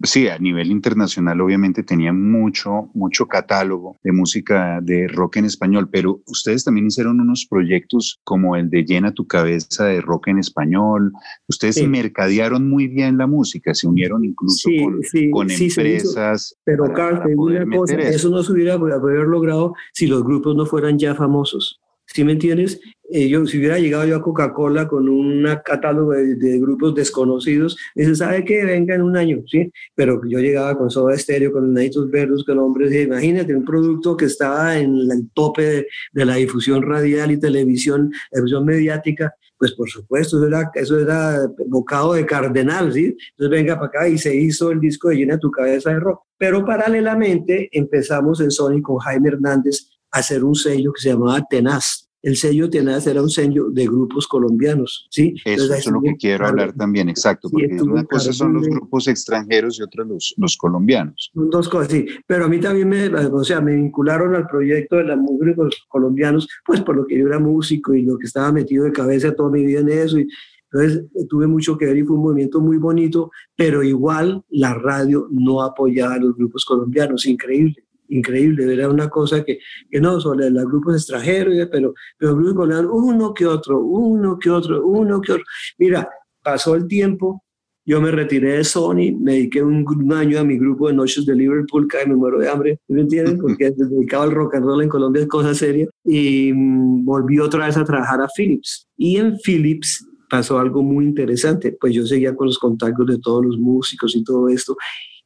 [0.03, 5.87] Sí, a nivel internacional obviamente tenía mucho, mucho catálogo de música de rock en español,
[5.89, 10.39] pero ustedes también hicieron unos proyectos como el de Llena tu cabeza de rock en
[10.39, 11.13] español.
[11.47, 11.87] Ustedes sí.
[11.87, 16.57] mercadearon muy bien la música, se unieron incluso sí, con, sí, con empresas.
[16.65, 18.09] Pero Carl, una cosa, eso.
[18.09, 21.79] eso no se hubiera haber logrado si los grupos no fueran ya famosos.
[22.05, 22.79] ¿Sí me entiendes?
[23.09, 27.77] Eh, yo, si hubiera llegado yo a Coca-Cola con un catálogo de, de, grupos desconocidos,
[27.93, 28.65] dice, ¿sabe qué?
[28.65, 29.71] Venga en un año, ¿sí?
[29.93, 34.17] Pero yo llegaba con Soda Stereo, con Naitos Verdes, con hombres, y imagínate, un producto
[34.17, 39.73] que estaba en el tope de, de, la difusión radial y televisión, televisión mediática, Pues
[39.73, 43.15] por supuesto, eso era, eso era bocado de cardenal, ¿sí?
[43.31, 46.23] Entonces venga para acá y se hizo el disco de Llena tu cabeza de rock.
[46.37, 51.45] Pero paralelamente empezamos en Sony con Jaime Hernández a hacer un sello que se llamaba
[51.47, 55.35] Tenaz el sello Tenaz era un sello de grupos colombianos, ¿sí?
[55.45, 59.77] Eso es lo que quiero hablar también, exacto, porque una cosa son los grupos extranjeros
[59.77, 61.29] y otra los, los colombianos.
[61.35, 65.03] Dos cosas, sí, pero a mí también me, o sea, me vincularon al proyecto de
[65.03, 68.85] los músicos colombianos, pues por lo que yo era músico y lo que estaba metido
[68.85, 70.27] de cabeza toda mi vida en eso, y
[70.71, 75.27] entonces tuve mucho que ver y fue un movimiento muy bonito, pero igual la radio
[75.29, 80.49] no apoyaba a los grupos colombianos, increíble increíble, era una cosa que, que no, sobre
[80.49, 85.21] los grupos extranjeros, pero, pero los grupos colombianos, uno que otro, uno que otro, uno
[85.21, 85.45] que otro.
[85.77, 86.09] Mira,
[86.41, 87.43] pasó el tiempo,
[87.87, 91.35] yo me retiré de Sony, me dediqué un, año a mi grupo de Noches de
[91.35, 93.37] Liverpool, que me muero de hambre, ¿me entienden?
[93.37, 97.67] Porque dedicado al rock and roll en Colombia es cosa seria, y mm, volví otra
[97.67, 98.87] vez a trabajar a Philips.
[98.97, 103.45] Y en Philips pasó algo muy interesante, pues yo seguía con los contactos de todos
[103.45, 104.75] los músicos y todo esto,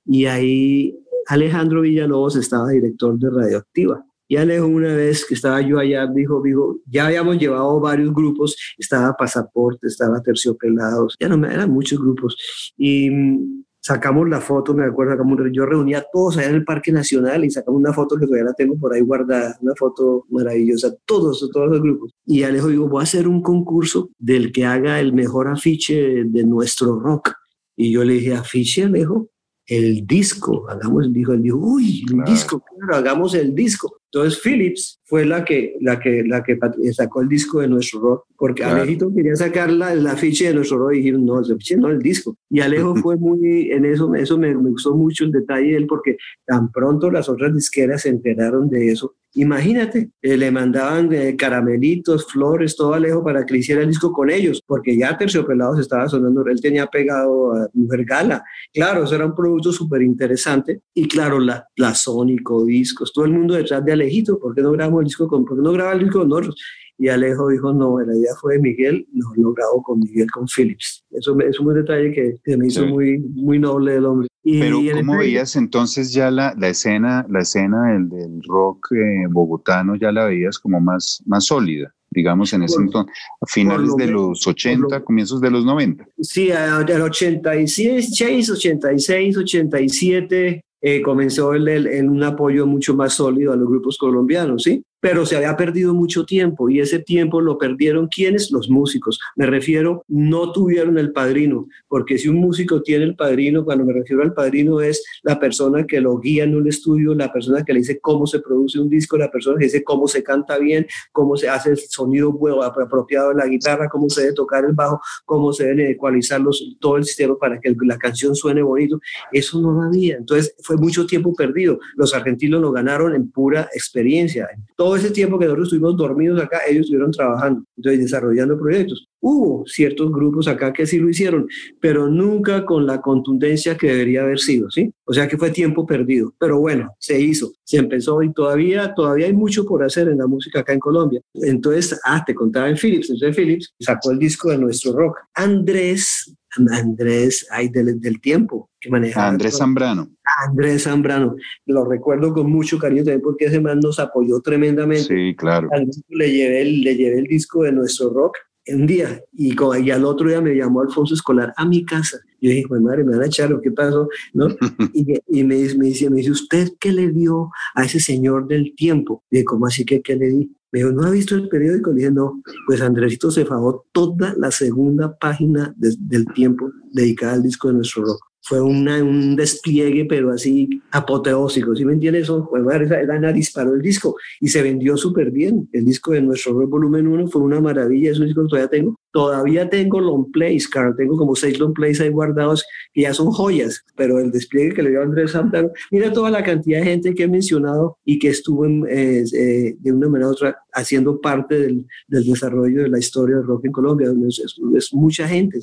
[0.06, 0.98] y ahí
[1.30, 4.04] Alejandro Villalobos estaba director de Radioactiva.
[4.28, 8.56] Y Alejo una vez que estaba yo allá, dijo, dijo, ya habíamos llevado varios grupos,
[8.78, 12.36] estaba Pasaporte, estaba Terciopelados, ya no me eran muchos grupos.
[12.78, 15.16] Y mm, sacamos la foto, me acuerdo,
[15.52, 18.46] yo reunía a todos allá en el Parque Nacional y sacamos una foto que todavía
[18.46, 22.12] la tengo por ahí guardada, una foto maravillosa, todos, todos los grupos.
[22.26, 26.44] Y Alejo dijo, voy a hacer un concurso del que haga el mejor afiche de
[26.44, 27.34] nuestro rock.
[27.76, 29.30] Y yo le dije, afiche, Alejo,
[29.70, 34.00] el disco, hagamos, dijo, él dijo, uy, el disco, claro, hagamos el disco.
[34.12, 36.58] Entonces Philips fue la que, la que, la que
[36.92, 40.80] sacó el disco de nuestro rock, porque Alejito quería sacar la, la ficha de nuestro
[40.80, 42.36] rock y dijeron, no, no, el disco.
[42.50, 45.86] Y Alejo fue muy, en eso, eso me, me, gustó mucho el detalle de él,
[45.86, 49.16] porque tan pronto las otras disqueras se enteraron de eso.
[49.36, 54.32] Imagínate, eh, le mandaban eh, caramelitos, flores, todo Alejo para que hiciera el disco con
[54.32, 58.44] ellos, porque ya Terciopelados estaba sonando, él tenía pegado a Mujer Gala.
[58.74, 60.82] Claro, eso era un producto súper interesante.
[60.96, 64.72] Y claro, la, la Sónico, discos, todo el mundo detrás de Alejito, ¿por qué no
[64.72, 66.56] grabamos el disco con, por no graba el disco con nosotros?
[67.02, 70.46] Y Alejo dijo, no, la idea fue de Miguel, no lo grabo con Miguel, con
[70.48, 71.06] Philips.
[71.12, 74.28] Eso es un detalle que, me hizo muy, muy noble el hombre.
[74.44, 79.28] Y, Pero ¿cómo veías entonces ya la, la, escena, la escena del, del rock eh,
[79.30, 81.94] bogotano, ya la veías como más, más sólida?
[82.12, 86.08] digamos, en ese entonces, a finales de los 80, comienzos de los 90.
[86.20, 86.50] Sí,
[86.88, 93.70] del 86, 86, 87, eh, comenzó el, el, un apoyo mucho más sólido a los
[93.70, 94.84] grupos colombianos, ¿sí?
[95.00, 98.52] Pero se había perdido mucho tiempo y ese tiempo lo perdieron quienes?
[98.52, 99.20] Los músicos.
[99.36, 103.94] Me refiero, no tuvieron el padrino, porque si un músico tiene el padrino, cuando me
[103.94, 107.74] refiero al padrino es la persona que lo guía en un estudio, la persona que
[107.74, 110.86] le dice cómo se produce un disco, la persona que dice cómo se canta bien,
[111.12, 115.02] cómo se hace el sonido apropiado de la guitarra, cómo se debe tocar el bajo,
[115.26, 119.00] cómo se debe ecualizar los, todo el sistema para que la canción suene bonito.
[119.32, 120.18] Eso no había.
[120.18, 121.80] Entonces fue mucho tiempo perdido.
[121.96, 124.50] Los argentinos lo ganaron en pura experiencia.
[124.76, 129.08] Todo todo ese tiempo que nosotros estuvimos dormidos acá, ellos estuvieron trabajando, desarrollando proyectos.
[129.20, 131.48] Hubo ciertos grupos acá que sí lo hicieron,
[131.80, 134.92] pero nunca con la contundencia que debería haber sido, ¿sí?
[135.06, 139.28] O sea que fue tiempo perdido, pero bueno, se hizo, se empezó y todavía, todavía
[139.28, 141.22] hay mucho por hacer en la música acá en Colombia.
[141.36, 145.20] Entonces, ah, te contaba en Philips, entonces Philips sacó el disco de nuestro rock.
[145.36, 146.36] Andrés
[146.72, 149.30] Andrés, ay, del, del tiempo que manejaba.
[149.30, 150.10] Andrés Zambrano.
[150.48, 151.36] Andrés Zambrano.
[151.66, 155.04] Lo recuerdo con mucho cariño también porque ese man nos apoyó tremendamente.
[155.04, 155.70] Sí, claro.
[156.10, 158.38] Le llevé, el, le llevé el disco de nuestro rock
[158.74, 162.20] un día y, y, al otro día me llamó Alfonso Escolar a mi casa.
[162.42, 164.08] Yo dije, madre, me van a echar, ¿qué pasó?
[164.34, 164.48] ¿No?
[164.94, 168.74] y, y me, me, dice, me dice, ¿usted qué le dio a ese señor del
[168.76, 169.24] tiempo?
[169.30, 170.56] Y ¿cómo así que qué le di?
[170.72, 171.92] Me dijo, ¿no ha visto el periódico?
[171.92, 172.42] Le dije, no.
[172.68, 178.06] Pues Andresito se fajó toda la segunda página del tiempo dedicada al disco de nuestro
[178.06, 182.24] rock fue un despliegue, pero así apoteósico, ¿sí me entiendes?
[182.24, 185.70] Eso, pues, Ana disparó el disco y se vendió súper bien.
[185.72, 188.96] El disco de nuestro volumen 1 fue una maravilla, es un disco que todavía tengo.
[189.12, 193.32] Todavía tengo long plays, claro, tengo como seis long plays ahí guardados que ya son
[193.32, 197.16] joyas, pero el despliegue que le dio Andrés Santana, mira toda la cantidad de gente
[197.16, 201.60] que he mencionado y que estuvo eh, eh, de una manera u otra haciendo parte
[201.60, 204.12] del, del, desarrollo de la historia del rock en Colombia.
[204.28, 205.60] Es, mucha gente,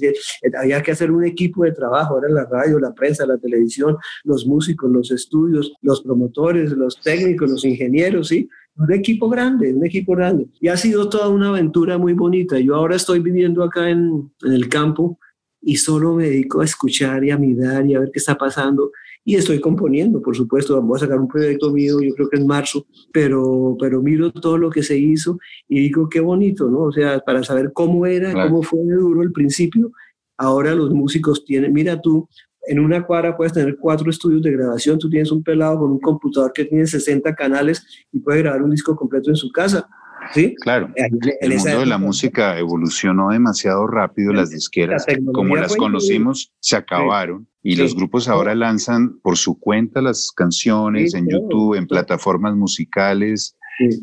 [0.58, 4.46] había que hacer un equipo de trabajo, ahora la radio la prensa, la televisión, los
[4.46, 8.48] músicos, los estudios, los promotores, los técnicos, los ingenieros, ¿sí?
[8.76, 10.48] Un equipo grande, un equipo grande.
[10.60, 12.58] Y ha sido toda una aventura muy bonita.
[12.58, 15.18] Yo ahora estoy viviendo acá en, en el campo
[15.62, 18.92] y solo me dedico a escuchar y a mirar y a ver qué está pasando
[19.28, 22.46] y estoy componiendo, por supuesto, vamos a sacar un proyecto mío, yo creo que en
[22.46, 26.82] marzo, pero, pero miro todo lo que se hizo y digo, qué bonito, ¿no?
[26.82, 29.90] O sea, para saber cómo era, cómo fue de duro el principio,
[30.36, 32.28] ahora los músicos tienen, mira tú,
[32.68, 35.98] en una cuadra puedes tener cuatro estudios de grabación, tú tienes un pelado con un
[35.98, 39.88] computador que tiene 60 canales y puede grabar un disco completo en su casa.
[40.32, 40.54] ¿Sí?
[40.56, 40.90] Claro.
[40.94, 47.48] El mundo de la música evolucionó demasiado rápido, las disqueras, como las conocimos, se acabaron
[47.62, 53.56] y los grupos ahora lanzan por su cuenta las canciones en YouTube, en plataformas musicales.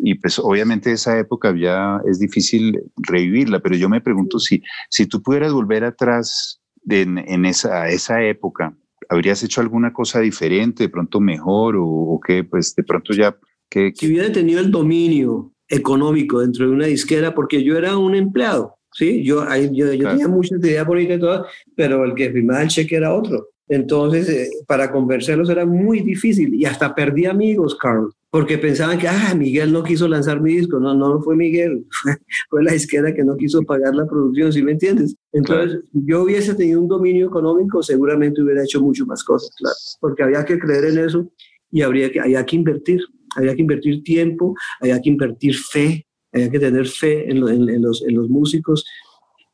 [0.04, 5.06] Y pues obviamente esa época ya es difícil revivirla, pero yo me pregunto si, si
[5.06, 8.76] tú pudieras volver atrás en, esa, esa época,
[9.08, 12.44] ¿habrías hecho alguna cosa diferente, de pronto mejor o, o qué?
[12.44, 13.34] Pues de pronto ya...
[13.70, 18.16] Que, Si hubiera tenido el dominio económico dentro de una disquera, porque yo era un
[18.16, 19.24] empleado, ¿sí?
[19.24, 21.46] Yo, yo, tenía muchas ideas políticas y todo,
[21.76, 23.50] pero el que firmaba el cheque era otro.
[23.68, 29.08] Entonces, eh, para convencerlos era muy difícil y hasta perdí amigos, Carl, porque pensaban que,
[29.08, 30.80] ah, Miguel no quiso lanzar mi disco.
[30.80, 31.86] No, no fue Miguel,
[32.50, 35.16] fue la izquierda que no quiso pagar la producción, ¿sí me entiendes?
[35.32, 40.24] Entonces, yo hubiese tenido un dominio económico, seguramente hubiera hecho mucho más cosas, claro, porque
[40.24, 41.32] había que creer en eso
[41.72, 43.02] y habría que, había que invertir,
[43.36, 48.16] había que invertir tiempo, había que invertir fe, había que tener fe en, los, en
[48.16, 48.86] los músicos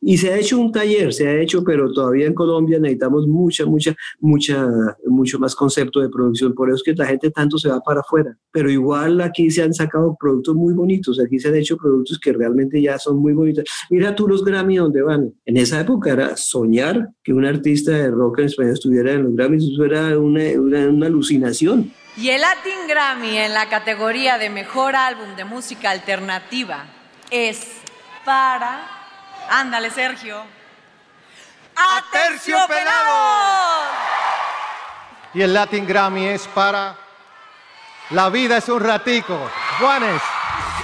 [0.02, 3.66] y se ha hecho un taller, se ha hecho, pero todavía en Colombia necesitamos mucha,
[3.66, 4.68] mucha, mucha,
[5.06, 6.54] mucho más concepto de producción.
[6.54, 8.38] Por eso es que la gente tanto se va para afuera.
[8.52, 11.20] Pero igual aquí se han sacado productos muy bonitos.
[11.20, 13.66] Aquí se han hecho productos que realmente ya son muy bonitos.
[13.90, 15.34] Mira tú los Grammy donde van.
[15.46, 19.36] En esa época era soñar que un artista de rock en español estuviera en los
[19.36, 19.66] Grammys.
[19.66, 21.92] Eso era una, una alucinación.
[22.18, 26.86] Y el Latin Grammy en la categoría de Mejor Álbum de Música Alternativa
[27.30, 27.68] es
[28.26, 29.00] para
[29.50, 30.44] Ándale, Sergio.
[31.76, 33.90] ¡A Pelado!
[35.34, 36.96] Y el Latin Grammy es para
[38.12, 39.50] La vida es un ratico.
[39.80, 40.22] Juanes.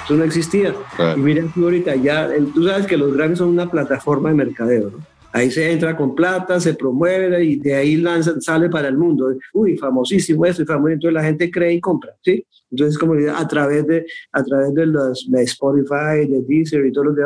[0.04, 0.74] Eso no existía.
[1.16, 4.92] Y miren tú ahorita, ya, tú sabes que los Grammys son una plataforma de mercadeo,
[4.92, 5.15] ¿no?
[5.36, 9.36] Ahí se entra con plata, se promueve y de ahí lanza, sale para el mundo.
[9.54, 10.94] Uy, famosísimo esto y famosísimo.
[10.94, 12.46] Entonces la gente cree y compra, ¿sí?
[12.72, 17.04] Entonces, como a través de, a través de, los, de Spotify, de Deezer y todo
[17.04, 17.22] lo que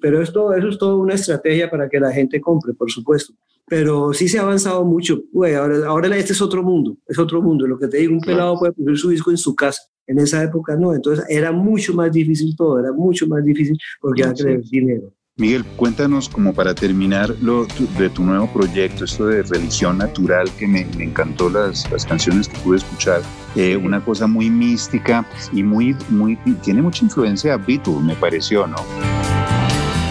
[0.00, 3.32] pero esto, eso es toda una estrategia para que la gente compre, por supuesto.
[3.68, 5.22] Pero sí se ha avanzado mucho.
[5.32, 7.68] ahora, ahora este es otro mundo, es otro mundo.
[7.68, 9.80] Lo que te digo, un pelado puede poner su disco en su casa.
[10.08, 14.24] En esa época no, entonces era mucho más difícil todo, era mucho más difícil porque
[14.24, 15.12] hay que dinero.
[15.36, 17.66] Miguel, cuéntanos como para terminar lo,
[17.98, 22.46] de tu nuevo proyecto, esto de religión natural, que me, me encantó las, las, canciones
[22.48, 23.20] que pude escuchar,
[23.56, 28.68] eh, una cosa muy mística y muy, muy, tiene mucha influencia a Beatles, me pareció,
[28.68, 28.76] ¿no?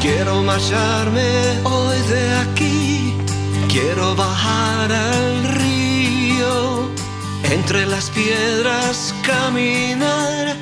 [0.02, 3.14] Quiero marcharme hoy de aquí,
[3.70, 6.90] quiero bajar al río,
[7.50, 10.58] entre las piedras caminar,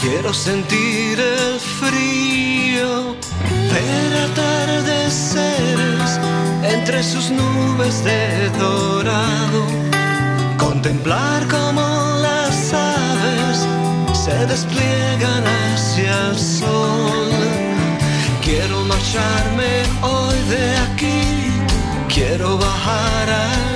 [0.00, 3.14] quiero sentir el frío,
[3.72, 6.10] ver atardeceres
[6.62, 9.66] entre sus nubes de dorado,
[10.58, 11.82] contemplar como
[12.22, 13.66] las aves
[14.12, 17.30] se despliegan hacia el sol.
[18.42, 21.22] Quiero marcharme hoy de aquí,
[22.08, 23.69] quiero bajar al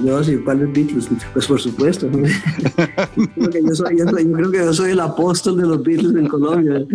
[0.00, 1.08] No, si ¿cuáles Beatles?
[1.32, 2.08] Pues por supuesto.
[2.10, 2.20] yo,
[3.34, 6.28] creo que yo, soy, yo creo que yo soy el apóstol de los Beatles en
[6.28, 6.86] Colombia.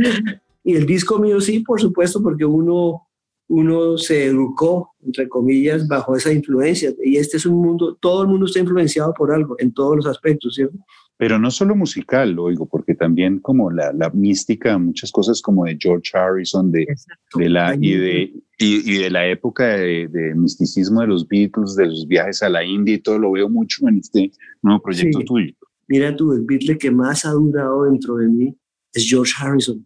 [0.64, 3.08] Y el disco mío sí, por supuesto, porque uno,
[3.50, 6.94] uno se educó, entre comillas, bajo esa influencia.
[7.04, 10.06] Y este es un mundo, todo el mundo está influenciado por algo, en todos los
[10.06, 10.78] aspectos, ¿cierto?
[11.18, 15.66] Pero no solo musical, lo oigo, porque también como la, la mística, muchas cosas como
[15.66, 16.88] de George Harrison, de,
[17.36, 22.08] de la, y, de, y, de la época de, misticismo de los Beatles, de los
[22.08, 25.54] viajes a la India y todo, lo veo mucho en este nuevo proyecto tuyo.
[25.88, 28.58] Mira tú, el Beatle que más ha durado dentro de mí
[28.92, 29.86] es George Harrison.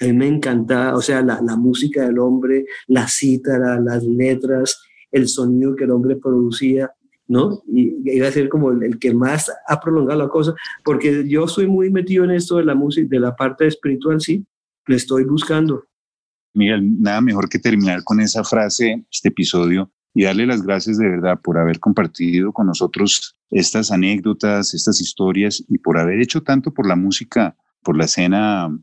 [0.00, 4.82] A mí me encanta, o sea, la, la música del hombre, la cítara, las letras,
[5.10, 6.90] el sonido que el hombre producía
[7.28, 7.62] ¿no?
[7.66, 11.66] Y iba a ser como el, que más ha prolongado la cosa, porque yo soy
[11.66, 14.44] muy metido en esto de la música, de la parte espiritual, sí,
[14.86, 15.84] le estoy buscando.
[16.54, 21.08] Miguel, nada mejor que terminar con esa frase, este episodio, y darle las gracias de
[21.08, 26.72] verdad por haber compartido con nosotros estas anécdotas, estas historias, y por haber hecho tanto
[26.72, 28.74] por la música, por la escena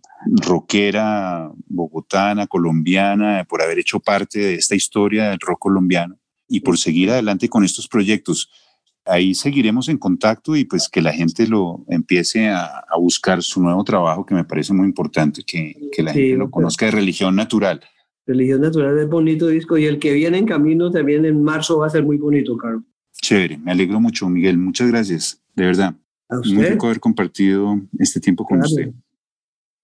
[0.46, 6.18] rockera bogotana, colombiana, por haber hecho parte de esta historia del rock colombiano
[6.54, 8.48] y por seguir adelante con estos proyectos.
[9.06, 13.84] Ahí seguiremos en contacto y pues que la gente lo empiece a, buscar su nuevo
[13.84, 17.82] trabajo, que me parece muy importante que, que la gente lo conozca de religión natural.
[18.28, 21.88] Religión Natural es bonito disco y el que viene en camino también en marzo va
[21.88, 22.84] a ser muy bonito, Carlos.
[23.22, 24.58] Chévere, me alegro mucho, Miguel.
[24.58, 25.96] Muchas gracias, de verdad.
[26.30, 26.72] A Muy usted.
[26.74, 28.70] rico haber compartido este tiempo con Claro.
[28.70, 28.94] usted.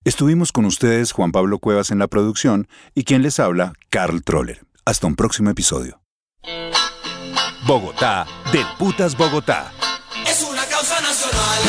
[0.06, 4.62] Estuvimos con ustedes, Juan Pablo Cuevas, en la producción y quien les habla, Carl Troller.
[4.86, 6.00] Hasta un próximo episodio.
[7.70, 9.72] Bogotá, del Putas Bogotá.
[10.28, 11.59] Es una causa nacional.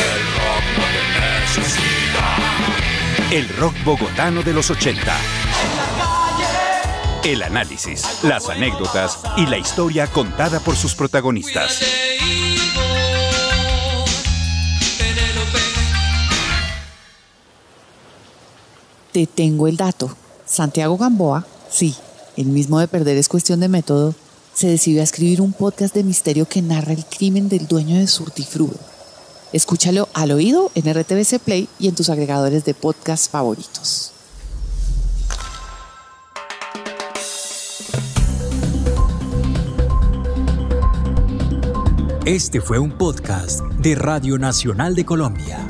[3.30, 5.14] El rock bogotano de los 80.
[7.22, 11.80] El análisis, las anécdotas y la historia contada por sus protagonistas.
[19.12, 20.16] Te tengo el dato.
[20.46, 21.94] Santiago Gamboa, sí,
[22.38, 24.14] el mismo de perder es cuestión de método,
[24.54, 28.06] se decidió a escribir un podcast de misterio que narra el crimen del dueño de
[28.06, 28.78] Surtifrudo.
[29.52, 34.12] Escúchalo al oído en RTBC Play y en tus agregadores de podcast favoritos.
[42.26, 45.66] Este fue un podcast de Radio Nacional de Colombia.